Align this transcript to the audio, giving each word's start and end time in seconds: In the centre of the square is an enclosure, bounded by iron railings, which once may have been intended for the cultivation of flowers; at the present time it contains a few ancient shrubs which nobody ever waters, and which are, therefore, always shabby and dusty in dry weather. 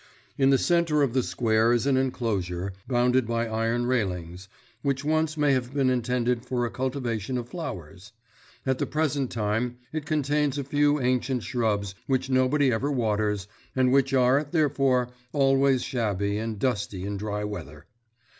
In 0.35 0.49
the 0.49 0.57
centre 0.57 1.03
of 1.03 1.13
the 1.13 1.21
square 1.21 1.71
is 1.71 1.85
an 1.85 1.95
enclosure, 1.95 2.73
bounded 2.87 3.27
by 3.27 3.45
iron 3.47 3.85
railings, 3.85 4.47
which 4.81 5.05
once 5.05 5.37
may 5.37 5.53
have 5.53 5.75
been 5.75 5.91
intended 5.91 6.43
for 6.43 6.63
the 6.63 6.71
cultivation 6.73 7.37
of 7.37 7.47
flowers; 7.49 8.11
at 8.65 8.79
the 8.79 8.87
present 8.87 9.29
time 9.29 9.77
it 9.93 10.07
contains 10.07 10.57
a 10.57 10.63
few 10.63 10.99
ancient 10.99 11.43
shrubs 11.43 11.93
which 12.07 12.31
nobody 12.31 12.71
ever 12.73 12.91
waters, 12.91 13.47
and 13.75 13.91
which 13.91 14.11
are, 14.11 14.43
therefore, 14.43 15.09
always 15.33 15.83
shabby 15.83 16.39
and 16.39 16.57
dusty 16.57 17.05
in 17.05 17.15
dry 17.15 17.43
weather. 17.43 17.85